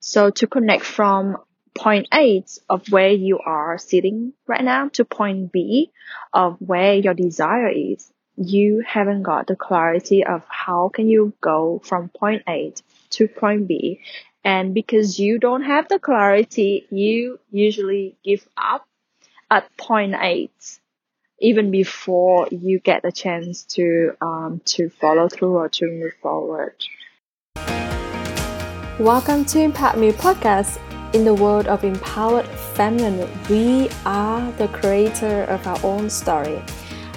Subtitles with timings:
[0.00, 1.36] So to connect from
[1.74, 5.90] point A of where you are sitting right now to point B
[6.32, 11.80] of where your desire is, you haven't got the clarity of how can you go
[11.84, 12.72] from point A
[13.10, 14.00] to point B.
[14.42, 18.86] And because you don't have the clarity, you usually give up
[19.50, 20.80] at point eight,
[21.38, 26.74] even before you get a chance to um, to follow through or to move forward.
[29.00, 30.78] Welcome to Impact Me podcast.
[31.14, 32.44] In the world of empowered
[32.76, 36.62] feminine, we are the creator of our own story.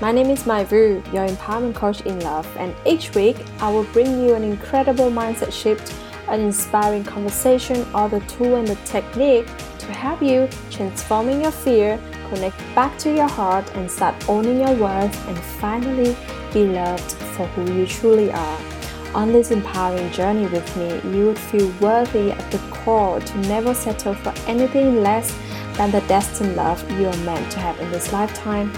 [0.00, 3.84] My name is Mai Vu, your empowerment coach in love, and each week I will
[3.92, 5.94] bring you an incredible mindset shift,
[6.28, 9.46] an inspiring conversation, or the tool and the technique
[9.80, 14.74] to help you transforming your fear connect back to your heart and start owning your
[14.76, 16.16] worth and finally
[16.54, 18.75] be loved for who you truly are.
[19.14, 23.72] On this empowering journey with me, you would feel worthy at the core to never
[23.72, 25.36] settle for anything less
[25.76, 28.72] than the destined love you are meant to have in this lifetime.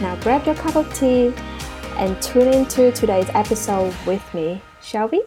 [0.00, 1.32] Now grab your cup of tea
[1.96, 5.24] and tune into today's episode with me, shall we?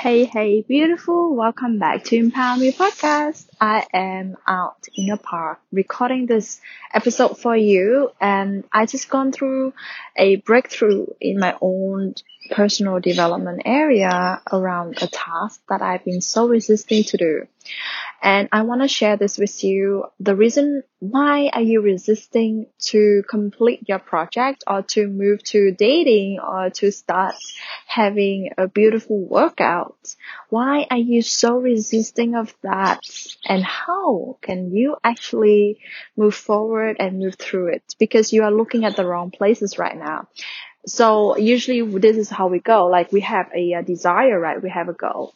[0.00, 1.34] Hey, hey, beautiful.
[1.34, 3.44] Welcome back to Empower Me podcast.
[3.60, 6.58] I am out in a park recording this
[6.90, 9.74] episode for you and I just gone through
[10.16, 12.14] a breakthrough in my own
[12.50, 17.46] personal development area around a task that I've been so resisting to do.
[18.22, 20.04] And I want to share this with you.
[20.20, 26.38] The reason why are you resisting to complete your project or to move to dating
[26.38, 27.34] or to start
[27.86, 30.14] having a beautiful workout?
[30.50, 33.00] Why are you so resisting of that?
[33.46, 35.78] And how can you actually
[36.14, 37.94] move forward and move through it?
[37.98, 40.28] Because you are looking at the wrong places right now.
[40.86, 42.86] So usually this is how we go.
[42.86, 44.62] Like we have a, a desire, right?
[44.62, 45.34] We have a goal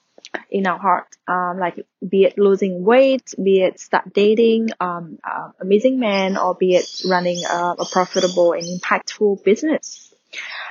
[0.51, 5.51] in our heart, um, like be it losing weight, be it start dating, um, uh,
[5.61, 10.15] amazing man, or be it running a, a profitable and impactful business.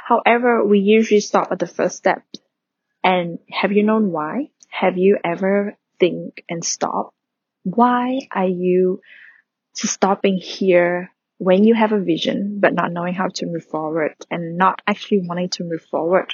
[0.06, 2.24] However, we usually stop at the first step.
[3.04, 4.50] And have you known why?
[4.70, 7.14] Have you ever think and stop?
[7.64, 9.02] Why are you
[9.74, 14.58] stopping here when you have a vision but not knowing how to move forward and
[14.58, 16.34] not actually wanting to move forward?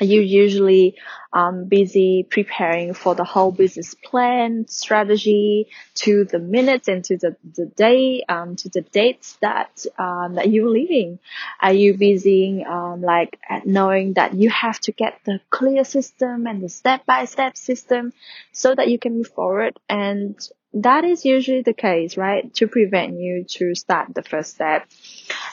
[0.00, 0.96] You usually
[1.32, 7.36] um, busy preparing for the whole business plan strategy to the minutes and to the,
[7.56, 11.18] the day um, to the dates that um, that you're leaving.
[11.60, 16.62] Are you busy um, like knowing that you have to get the clear system and
[16.62, 18.12] the step by step system
[18.52, 20.38] so that you can move forward and
[20.74, 22.52] that is usually the case, right?
[22.54, 24.86] To prevent you to start the first step.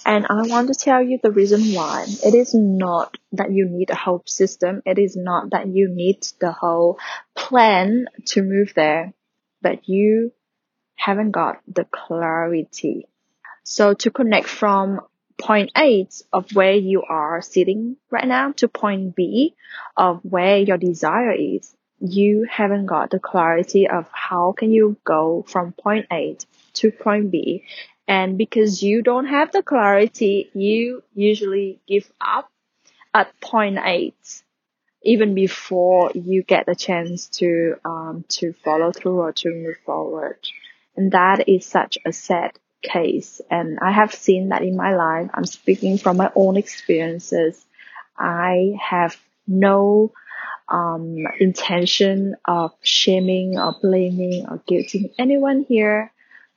[0.05, 2.05] And I want to tell you the reason why.
[2.25, 4.81] It is not that you need a whole system.
[4.85, 6.99] It is not that you need the whole
[7.35, 9.13] plan to move there,
[9.61, 10.31] but you
[10.95, 13.07] haven't got the clarity.
[13.63, 15.01] So to connect from
[15.39, 19.55] point A of where you are sitting right now to point B
[19.97, 25.45] of where your desire is, you haven't got the clarity of how can you go
[25.47, 26.37] from point A
[26.73, 27.63] to point B.
[28.07, 32.49] And because you don't have the clarity, you usually give up
[33.13, 34.43] at point eight,
[35.03, 40.39] even before you get the chance to, um, to follow through or to move forward.
[40.97, 43.41] And that is such a sad case.
[43.49, 45.29] And I have seen that in my life.
[45.33, 47.63] I'm speaking from my own experiences.
[48.17, 50.11] I have no
[50.71, 56.11] um, intention of shaming or blaming or guilting anyone here,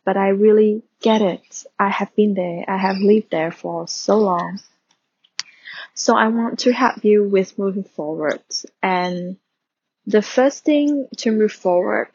[0.04, 1.64] but I really get it.
[1.78, 2.64] I have been there.
[2.68, 4.60] I have lived there for so long.
[5.94, 8.42] So I want to help you with moving forward.
[8.82, 9.36] And
[10.06, 12.08] the first thing to move forward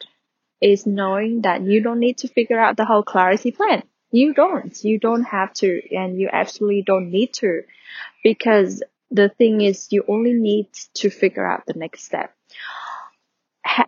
[0.61, 3.83] is knowing that you don't need to figure out the whole clarity plan.
[4.11, 4.77] You don't.
[4.83, 7.63] You don't have to, and you absolutely don't need to,
[8.23, 12.33] because the thing is you only need to figure out the next step.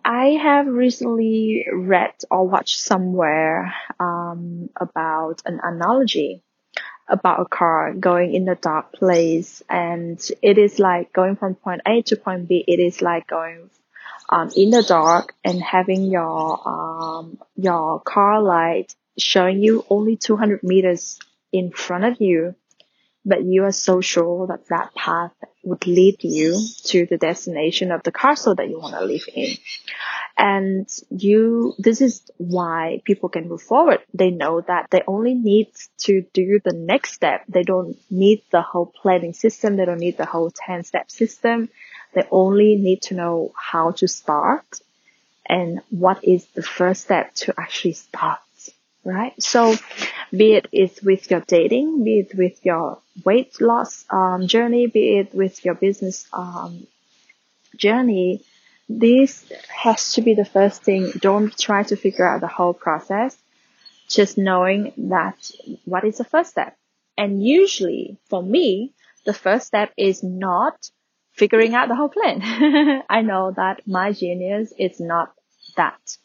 [0.04, 6.42] I have recently read or watched somewhere um, about an analogy
[7.08, 11.82] about a car going in a dark place and it is like going from point
[11.86, 12.64] A to point B.
[12.66, 13.70] It is like going
[14.28, 20.62] um, in the dark and having your um, your car light showing you only 200
[20.62, 21.18] meters
[21.52, 22.54] in front of you
[23.24, 25.32] but you are so sure that that path
[25.62, 29.56] would lead you to the destination of the castle that you want to live in.
[30.36, 34.00] And you, this is why people can move forward.
[34.12, 37.44] They know that they only need to do the next step.
[37.48, 39.76] They don't need the whole planning system.
[39.76, 41.68] They don't need the whole 10 step system.
[42.14, 44.80] They only need to know how to start
[45.46, 48.38] and what is the first step to actually start,
[49.04, 49.40] right?
[49.42, 49.76] So
[50.30, 55.18] be it is with your dating, be it with your weight loss um, journey, be
[55.18, 56.86] it with your business um,
[57.76, 58.44] journey,
[58.88, 61.10] this has to be the first thing.
[61.20, 63.36] Don't try to figure out the whole process.
[64.08, 65.50] Just knowing that
[65.84, 66.76] what is the first step.
[67.16, 68.92] And usually for me,
[69.24, 70.74] the first step is not
[71.32, 72.42] figuring out the whole plan.
[73.08, 75.32] I know that my genius is not
[75.76, 76.16] that.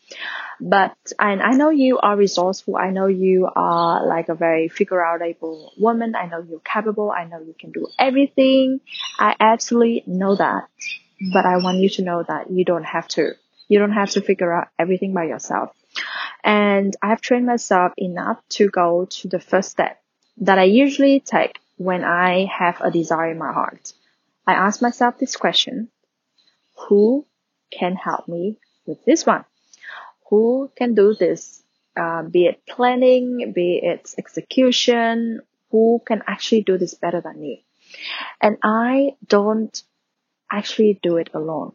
[0.59, 2.77] But and I know you are resourceful.
[2.77, 6.15] I know you are like a very figure out able woman.
[6.15, 7.11] I know you're capable.
[7.11, 8.81] I know you can do everything.
[9.19, 10.67] I absolutely know that.
[11.33, 13.33] But I want you to know that you don't have to.
[13.67, 15.71] You don't have to figure out everything by yourself.
[16.43, 20.01] And I've trained myself enough to go to the first step
[20.37, 23.93] that I usually take when I have a desire in my heart.
[24.45, 25.89] I ask myself this question.
[26.87, 27.25] Who
[27.71, 29.45] can help me with this one?
[30.29, 31.61] Who can do this?
[31.95, 35.41] Uh, be it planning, be it execution,
[35.71, 37.65] who can actually do this better than me?
[38.41, 39.81] And I don't
[40.51, 41.73] actually do it alone.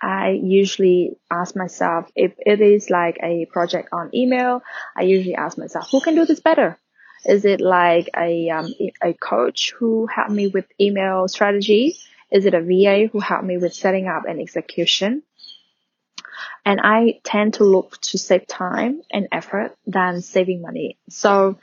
[0.00, 4.62] I usually ask myself if it is like a project on email,
[4.96, 6.78] I usually ask myself, who can do this better?
[7.24, 8.72] Is it like a, um,
[9.02, 11.96] a coach who helped me with email strategy?
[12.30, 15.22] Is it a VA who helped me with setting up and execution?
[16.64, 20.98] And I tend to look to save time and effort than saving money.
[21.08, 21.58] So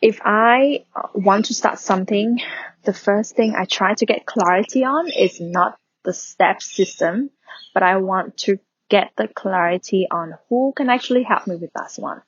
[0.00, 0.84] if I
[1.14, 2.40] want to start something,
[2.84, 7.30] the first thing I try to get clarity on is not the step system,
[7.74, 8.58] but I want to
[8.88, 12.22] get the clarity on who can actually help me with that one.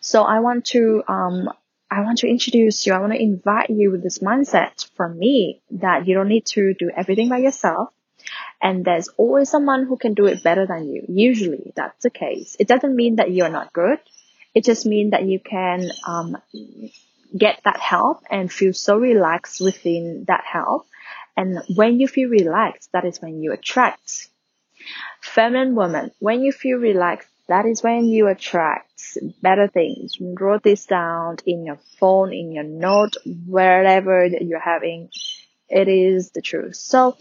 [0.00, 1.50] So I want to, um,
[1.90, 2.92] I want to introduce you.
[2.92, 6.74] I want to invite you with this mindset from me that you don't need to
[6.74, 7.90] do everything by yourself.
[8.60, 11.04] And there's always someone who can do it better than you.
[11.08, 12.56] Usually that's the case.
[12.58, 13.98] It doesn't mean that you're not good.
[14.54, 16.36] It just means that you can, um,
[17.36, 20.86] get that help and feel so relaxed within that help.
[21.36, 24.28] And when you feel relaxed, that is when you attract.
[25.20, 30.16] Feminine woman, when you feel relaxed, that is when you attract better things.
[30.20, 33.16] Write this down in your phone, in your note,
[33.46, 35.10] wherever that you're having.
[35.68, 36.76] It is the truth.
[36.76, 37.16] So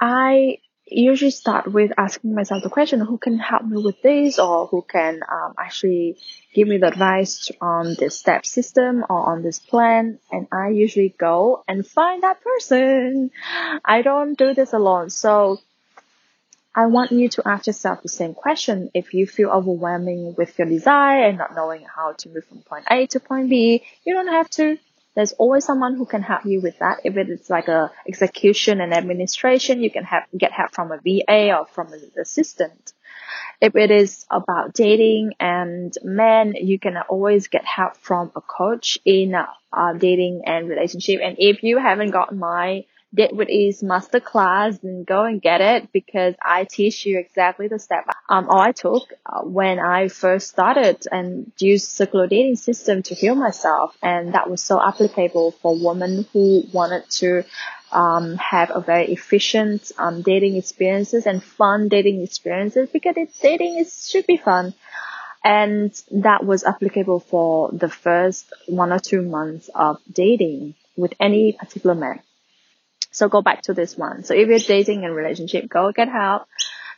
[0.00, 4.66] I usually start with asking myself the question, who can help me with this or
[4.66, 6.18] who can um, actually
[6.54, 10.18] give me the advice on this step system or on this plan.
[10.30, 13.30] And I usually go and find that person.
[13.84, 15.10] I don't do this alone.
[15.10, 15.60] So
[16.74, 18.90] I want you to ask yourself the same question.
[18.94, 22.84] If you feel overwhelming with your desire and not knowing how to move from point
[22.90, 24.76] A to point B, you don't have to
[25.14, 27.00] there's always someone who can help you with that.
[27.04, 30.98] If it is like a execution and administration, you can have, get help from a
[30.98, 32.92] VA or from an assistant.
[33.60, 38.98] If it is about dating and men, you can always get help from a coach
[39.04, 41.20] in uh, dating and relationship.
[41.22, 42.84] And if you haven't got my
[43.14, 47.78] Date with Ease masterclass, then go and get it because I teach you exactly the
[47.78, 53.14] step um, I took uh, when I first started and used circular dating system to
[53.14, 53.96] heal myself.
[54.02, 57.44] And that was so applicable for women who wanted to
[57.92, 63.78] um, have a very efficient um, dating experiences and fun dating experiences because it, dating
[63.78, 64.74] is should be fun.
[65.44, 71.52] And that was applicable for the first one or two months of dating with any
[71.52, 72.20] particular man.
[73.14, 74.24] So go back to this one.
[74.24, 76.46] So if you're dating and relationship, go get help.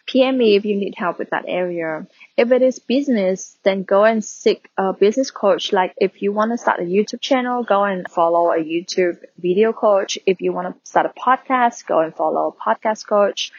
[0.06, 2.06] PM me if you need help with that area.
[2.38, 5.72] If it is business, then go and seek a business coach.
[5.72, 9.74] Like if you want to start a YouTube channel, go and follow a YouTube video
[9.74, 10.18] coach.
[10.24, 13.52] If you want to start a podcast, go and follow a podcast coach.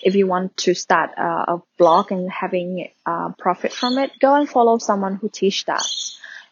[0.00, 4.34] If you want to start a, a blog and having uh, profit from it, go
[4.36, 5.82] and follow someone who teach that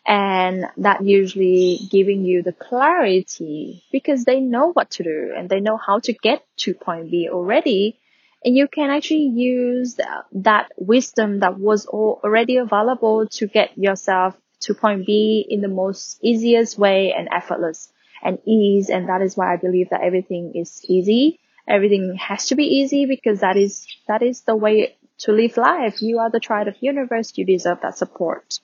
[0.07, 5.61] and that usually giving you the clarity because they know what to do and they
[5.61, 7.99] know how to get to point B already.
[8.45, 10.01] And you can actually use
[10.33, 16.19] that wisdom that was already available to get yourself to point B in the most
[16.23, 17.93] easiest way and effortless
[18.23, 18.91] and ease.
[18.91, 21.39] And that is why I believe that everything is easy.
[21.69, 26.03] Everything has to be easy because that is, that is the way to live life.
[26.03, 27.33] You are the tribe of universe.
[27.37, 28.59] You deserve that support.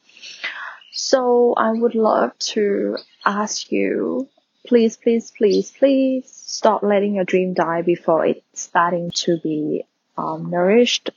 [1.01, 4.29] So I would love to ask you,
[4.67, 9.85] please, please, please, please stop letting your dream die before it's starting to be
[10.17, 11.11] um, nourished.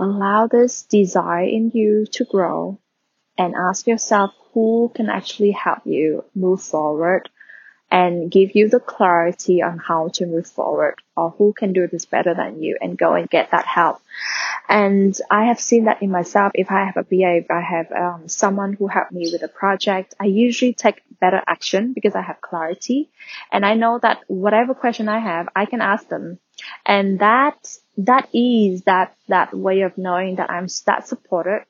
[0.00, 2.80] Allow this desire in you to grow
[3.38, 7.28] and ask yourself who can actually help you move forward
[7.90, 12.06] and give you the clarity on how to move forward or who can do this
[12.06, 14.00] better than you and go and get that help.
[14.68, 16.52] And I have seen that in myself.
[16.54, 19.48] If I have a VA, if I have um, someone who helped me with a
[19.48, 23.10] project, I usually take better action because I have clarity.
[23.50, 26.38] And I know that whatever question I have, I can ask them.
[26.86, 31.64] And that, that is that, that way of knowing that I'm that supported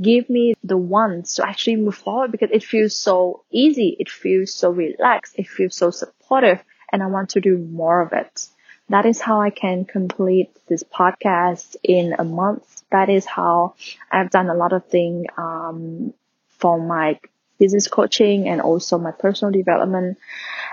[0.00, 3.96] give me the ones to actually move forward because it feels so easy.
[3.98, 5.34] It feels so relaxed.
[5.36, 6.60] It feels so supportive
[6.92, 8.48] and I want to do more of it.
[8.88, 12.82] That is how I can complete this podcast in a month.
[12.90, 13.74] That is how
[14.10, 16.12] I've done a lot of things, um,
[16.58, 17.20] for my
[17.58, 20.18] business coaching and also my personal development.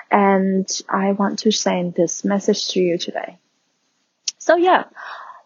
[0.09, 3.37] And I want to send this message to you today.
[4.39, 4.85] So yeah,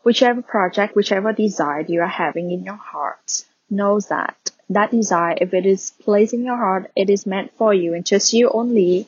[0.03, 5.53] whichever project, whichever desire you are having in your heart, knows that that desire, if
[5.53, 9.07] it is placed in your heart, it is meant for you and just you only.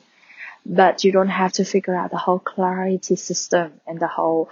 [0.66, 4.48] But you don't have to figure out the whole clarity system and the whole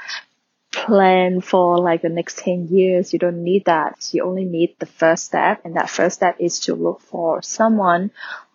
[0.71, 3.13] plan for like the next 10 years.
[3.13, 4.09] You don't need that.
[4.13, 5.63] You only need the first step.
[5.65, 8.11] And that first step is to look for someone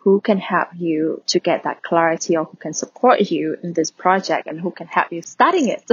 [0.08, 3.92] who can help you to get that clarity or who can support you in this
[3.92, 5.84] project and who can help you starting it.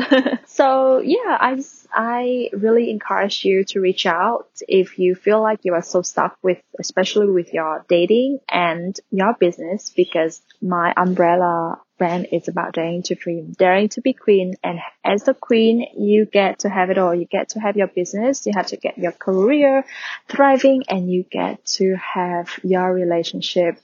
[0.47, 1.61] so yeah, I
[1.93, 6.39] I really encourage you to reach out if you feel like you are so stuck
[6.45, 13.03] with, especially with your dating and your business, because my umbrella brand is about daring
[13.05, 14.55] to dream, daring to be queen.
[14.63, 17.15] And as the queen, you get to have it all.
[17.15, 18.47] You get to have your business.
[18.47, 19.85] You have to get your career
[20.29, 23.79] thriving and you get to have your relationship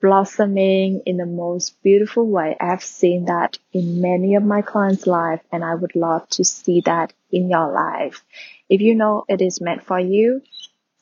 [0.00, 2.56] blossoming in the most beautiful way.
[2.58, 6.80] I've seen that in many of my clients' life and I would love to see
[6.86, 8.24] that in your life.
[8.68, 10.42] If you know it is meant for you,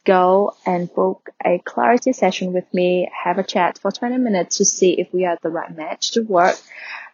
[0.08, 4.64] go and book a clarity session with me, have a chat for 20 minutes to
[4.64, 6.56] see if we are the right match to work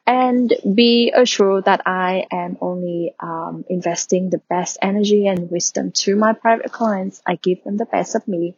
[0.07, 6.17] and be assured that I am only um, investing the best energy and wisdom to
[6.17, 7.23] my private clients.
[7.27, 8.57] I give them the best of me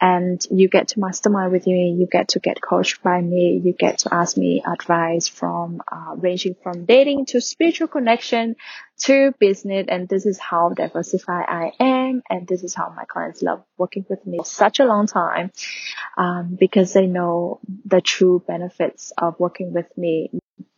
[0.00, 1.96] and you get to mastermind with me.
[1.98, 3.60] You get to get coached by me.
[3.64, 8.54] You get to ask me advice from uh, ranging from dating to spiritual connection
[8.98, 9.86] to business.
[9.88, 12.22] And this is how diversified I am.
[12.30, 15.50] And this is how my clients love working with me for such a long time
[16.16, 20.30] um, because they know the true benefits of working with me.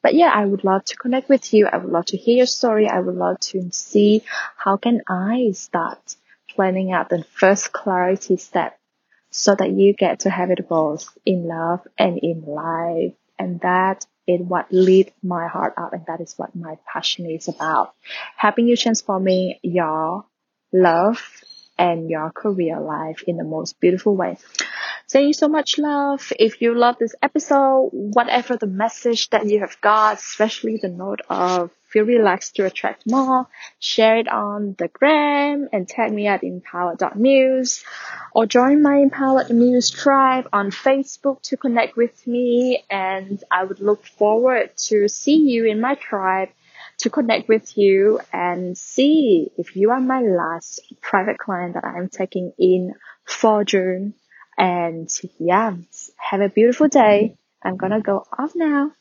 [0.03, 1.67] But yeah, I would love to connect with you.
[1.67, 2.89] I would love to hear your story.
[2.89, 4.23] I would love to see
[4.57, 6.17] how can I start
[6.49, 8.79] planning out the first clarity step
[9.31, 13.15] so that you get to have it both in love and in life.
[13.39, 15.93] And that is what lead my heart up.
[15.93, 17.95] And that is what my passion is about.
[18.37, 20.25] Helping you transforming your
[20.73, 21.23] love
[21.79, 24.37] and your career life in the most beautiful way.
[25.13, 26.33] You so much, love.
[26.39, 31.21] If you love this episode, whatever the message that you have got, especially the note
[31.29, 33.49] of feel relaxed to attract more,
[33.81, 37.83] share it on the gram and tag me at empowered.muse
[38.33, 42.85] or join my Empowered Muse tribe on Facebook to connect with me.
[42.89, 46.51] And I would look forward to see you in my tribe
[46.99, 52.09] to connect with you and see if you are my last private client that I'm
[52.09, 54.15] taking in for June
[54.61, 55.75] and yeah,
[56.17, 57.37] have a beautiful day.
[57.65, 58.93] I'm gonna go off now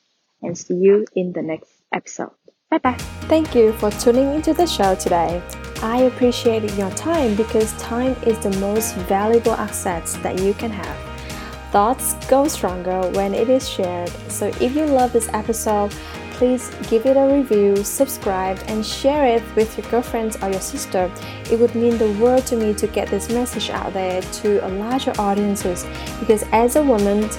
[0.41, 2.31] and see you in the next episode.
[2.71, 2.97] Bye bye.
[3.27, 5.41] Thank you for tuning into the show today.
[5.81, 10.97] I appreciate your time because time is the most valuable asset that you can have.
[11.71, 14.09] Thoughts go stronger when it is shared.
[14.29, 15.93] So if you love this episode,
[16.39, 21.11] please give it a review, subscribe, and share it with your girlfriends or your sister.
[21.51, 24.69] It would mean the world to me to get this message out there to a
[24.69, 25.85] larger audiences
[26.19, 27.29] because as a woman,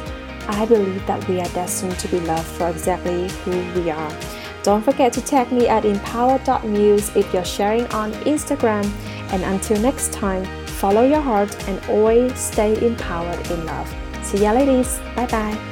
[0.49, 4.12] I believe that we are destined to be loved for exactly who we are.
[4.62, 8.85] Don't forget to tag me at empower.muse if you're sharing on Instagram.
[9.33, 13.88] And until next time, follow your heart and always stay empowered in love.
[14.23, 14.99] See ya, ladies.
[15.16, 15.70] Bye bye.